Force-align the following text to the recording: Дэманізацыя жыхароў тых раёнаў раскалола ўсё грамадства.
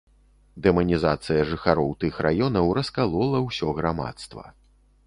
Дэманізацыя 0.65 1.43
жыхароў 1.51 1.93
тых 2.05 2.17
раёнаў 2.27 2.75
раскалола 2.79 3.47
ўсё 3.47 3.67
грамадства. 3.83 4.43